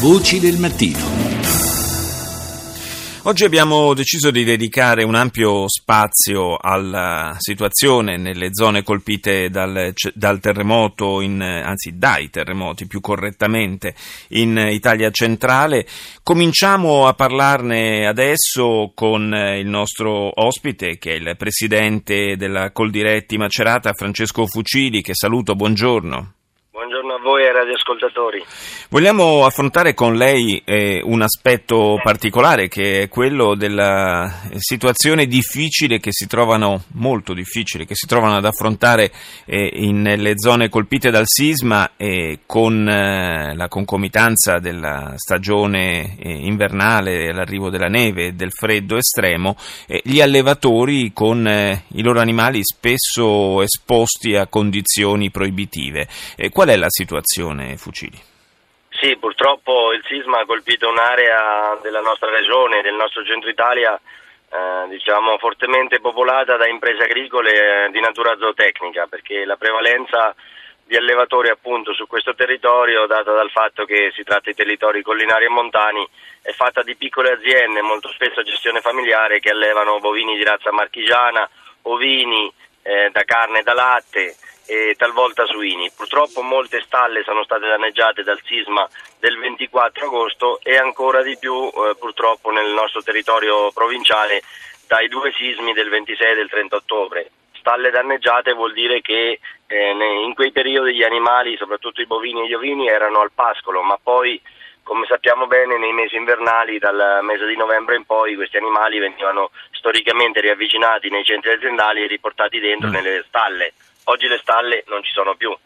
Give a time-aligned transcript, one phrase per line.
[0.00, 0.98] Voci del mattino.
[3.24, 10.40] Oggi abbiamo deciso di dedicare un ampio spazio alla situazione nelle zone colpite dal, dal,
[10.40, 13.94] terremoto, in, anzi dai terremoti più correttamente,
[14.28, 15.86] in Italia centrale.
[16.22, 23.92] Cominciamo a parlarne adesso con il nostro ospite, che è il presidente della Coldiretti Macerata,
[23.92, 26.36] Francesco Fucili, che saluto, buongiorno
[27.18, 28.44] voi e radioascoltatori.
[28.88, 36.10] Vogliamo affrontare con lei eh, un aspetto particolare che è quello della situazione difficile che
[36.12, 39.10] si trovano, molto difficile, che si trovano ad affrontare
[39.44, 46.30] eh, in, nelle zone colpite dal sisma e con eh, la concomitanza della stagione eh,
[46.30, 49.56] invernale, l'arrivo della neve e del freddo estremo,
[50.02, 56.08] gli allevatori con eh, i loro animali spesso esposti a condizioni proibitive.
[56.50, 57.78] qual è la situazione?
[57.78, 58.20] Fucili?
[58.90, 64.88] Sì, purtroppo il sisma ha colpito un'area della nostra regione, del nostro centro Italia, eh,
[64.88, 70.34] diciamo fortemente popolata da imprese agricole eh, di natura zootecnica, perché la prevalenza
[70.84, 75.46] di allevatori appunto su questo territorio, data dal fatto che si tratta di territori collinari
[75.46, 76.06] e montani,
[76.42, 80.72] è fatta di piccole aziende, molto spesso a gestione familiare, che allevano bovini di razza
[80.72, 81.48] marchigiana,
[81.82, 85.90] ovini eh, da carne e da latte, e talvolta suini.
[85.94, 91.54] Purtroppo molte stalle sono state danneggiate dal sisma del 24 agosto e ancora di più
[91.54, 94.42] eh, purtroppo nel nostro territorio provinciale
[94.86, 97.30] dai due sismi del 26 e del 30 ottobre.
[97.52, 99.90] Stalle danneggiate vuol dire che eh,
[100.24, 103.98] in quei periodi gli animali, soprattutto i bovini e gli ovini, erano al pascolo, ma
[104.02, 104.40] poi
[104.82, 109.50] come sappiamo bene nei mesi invernali, dal mese di novembre in poi, questi animali venivano
[109.70, 112.92] storicamente riavvicinati nei centri aziendali e riportati dentro mm.
[112.92, 113.72] nelle stalle.
[114.10, 115.56] Oggi le stalle non ci sono più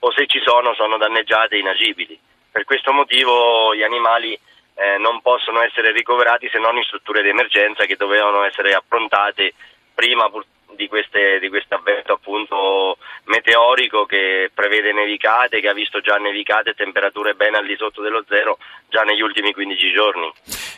[0.00, 2.18] o se ci sono sono danneggiate e inagibili.
[2.50, 4.32] Per questo motivo gli animali
[4.74, 9.54] eh, non possono essere ricoverati se non in strutture di emergenza che dovevano essere approntate
[9.94, 10.44] prima pur-
[10.76, 16.70] di, queste, di questo avvento appunto meteorico che prevede nevicate, che ha visto già nevicate
[16.70, 18.58] e temperature ben al di sotto dello zero
[18.88, 20.32] già negli ultimi 15 giorni.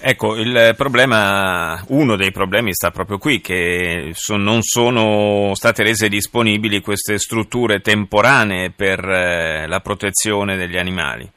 [0.00, 6.08] Ecco, il problema, uno dei problemi sta proprio qui, che son, non sono state rese
[6.08, 11.30] disponibili queste strutture temporanee per eh, la protezione degli animali.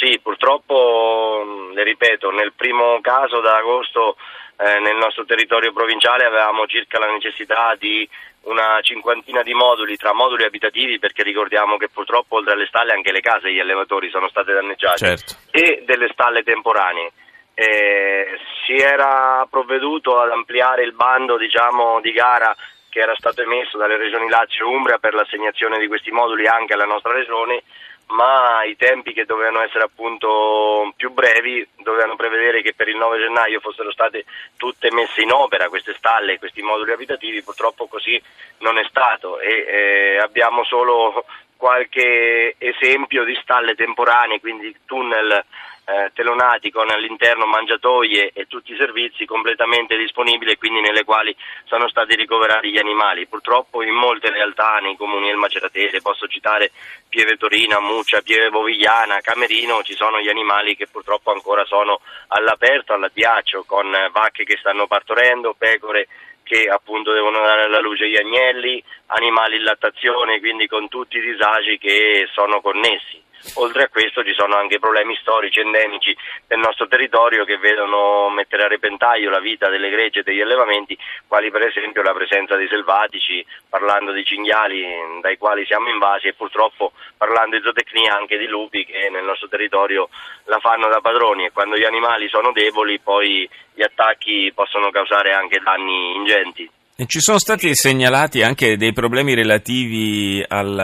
[0.00, 4.16] Sì, purtroppo, le ripeto, nel primo caso da agosto
[4.58, 8.08] eh, nel nostro territorio provinciale avevamo circa la necessità di
[8.42, 13.12] una cinquantina di moduli tra moduli abitativi perché ricordiamo che purtroppo oltre alle stalle anche
[13.12, 15.34] le case degli allevatori sono state danneggiate certo.
[15.50, 17.12] e delle stalle temporanee.
[17.54, 22.54] Eh, si era provveduto ad ampliare il bando diciamo, di gara
[22.88, 26.74] che era stato emesso dalle regioni Lazio e Umbria per l'assegnazione di questi moduli anche
[26.74, 27.62] alla nostra regione
[28.10, 33.18] ma i tempi che dovevano essere appunto più brevi dovevano prevedere che per il 9
[33.18, 34.24] gennaio fossero state
[34.56, 38.20] tutte messe in opera queste stalle questi moduli abitativi, purtroppo così
[38.58, 41.24] non è stato e eh, abbiamo solo
[41.56, 45.44] qualche esempio di stalle temporanee, quindi tunnel
[45.90, 51.34] eh, telonati con all'interno mangiatoie e tutti i servizi completamente disponibili e quindi nelle quali
[51.64, 53.26] sono stati ricoverati gli animali.
[53.26, 56.70] Purtroppo in molte realtà nei comuni del Maceratese, posso citare
[57.08, 62.92] Pieve Torina, Muccia, Pieve Bovigliana, Camerino, ci sono gli animali che purtroppo ancora sono all'aperto,
[62.92, 66.06] all'addiaccio, con vacche che stanno partorendo, pecore
[66.44, 71.20] che appunto devono dare alla luce gli agnelli, animali in lattazione, quindi con tutti i
[71.20, 73.22] disagi che sono connessi.
[73.54, 76.14] Oltre a questo ci sono anche problemi storici endemici
[76.46, 80.96] del nostro territorio che vedono mettere a repentaglio la vita delle gregge e degli allevamenti,
[81.26, 84.84] quali per esempio la presenza di selvatici, parlando di cinghiali
[85.22, 89.48] dai quali siamo invasi e purtroppo parlando di zootecnia anche di lupi che nel nostro
[89.48, 90.10] territorio
[90.44, 95.32] la fanno da padroni e quando gli animali sono deboli poi gli attacchi possono causare
[95.32, 96.70] anche danni ingenti.
[97.06, 100.78] Ci sono stati segnalati anche dei problemi relativi al,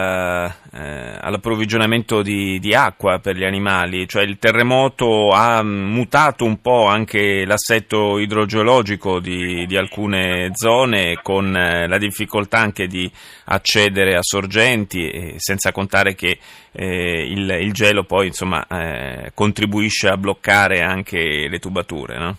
[0.73, 6.87] eh, all'approvvigionamento di, di, acqua per gli animali, cioè il terremoto ha mutato un po'
[6.87, 13.11] anche l'assetto idrogeologico di, di alcune zone con eh, la difficoltà anche di
[13.45, 16.39] accedere a sorgenti, senza contare che
[16.73, 22.19] eh, il, il, gelo poi insomma, eh, contribuisce a bloccare anche le tubature.
[22.19, 22.37] No?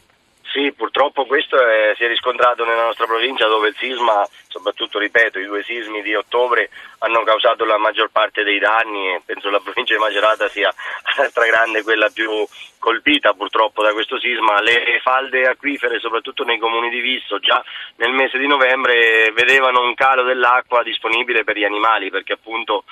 [0.51, 5.39] Sì, purtroppo questo è, si è riscontrato nella nostra provincia dove il sisma, soprattutto ripeto,
[5.39, 9.59] i due sismi di ottobre hanno causato la maggior parte dei danni e penso la
[9.63, 10.73] provincia di Macerata sia
[11.17, 12.47] la stragrande quella più
[12.79, 17.61] colpita purtroppo da questo sisma, le falde acquifere, soprattutto nei comuni di Visto, già
[17.97, 22.85] nel mese di novembre vedevano un calo dell'acqua disponibile per gli animali, perché appunto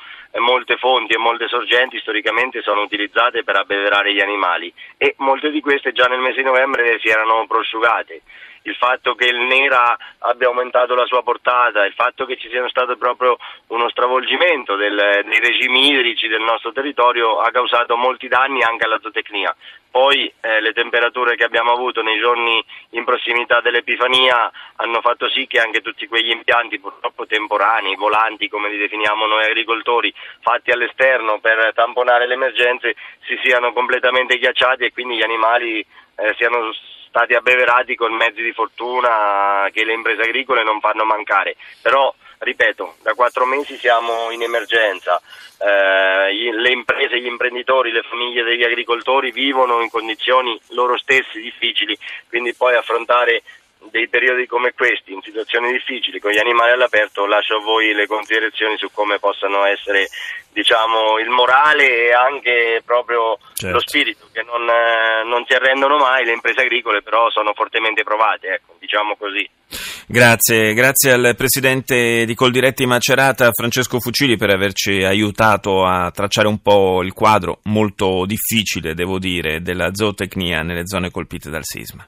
[0.76, 5.62] molte fonti e molte sorgenti storicamente sono utilizzate per abbeverare gli animali e molte di
[5.62, 8.22] queste già nel mese di novembre si erano prosciugate
[8.66, 12.68] il fatto che il Nera abbia aumentato la sua portata, il fatto che ci sia
[12.70, 18.64] stato proprio uno stravolgimento del, dei regimi idrici del nostro territorio ha causato molti danni
[18.64, 19.56] anche alla zootecnia.
[19.92, 25.48] Poi eh, le temperature che abbiamo avuto nei giorni in prossimità dell'Epifania hanno fatto sì
[25.48, 31.40] che anche tutti quegli impianti purtroppo temporanei, volanti come li definiamo noi agricoltori, fatti all'esterno
[31.40, 32.96] per tamponare le emergenze,
[33.26, 36.74] si siano completamente ghiacciati e quindi gli animali eh, siano
[37.16, 41.56] stati abbeverati con mezzi di fortuna che le imprese agricole non fanno mancare.
[41.82, 45.22] Però, ripeto, da quattro mesi siamo in emergenza,
[45.58, 51.98] eh, le imprese, gli imprenditori, le famiglie degli agricoltori vivono in condizioni loro stessi difficili,
[52.28, 53.44] quindi poi affrontare
[53.92, 58.08] dei periodi come questi, in situazioni difficili, con gli animali all'aperto, lascio a voi le
[58.08, 60.08] considerazioni su come possano essere
[60.56, 63.76] diciamo, il morale e anche proprio certo.
[63.76, 68.04] lo spirito, che non, eh, non, si arrendono mai, le imprese agricole però sono fortemente
[68.04, 69.48] provate, ecco, diciamo così.
[70.08, 76.62] Grazie, grazie al Presidente di Coldiretti Macerata, Francesco Fucili, per averci aiutato a tracciare un
[76.62, 82.08] po' il quadro molto difficile, devo dire, della zootecnia nelle zone colpite dal sisma.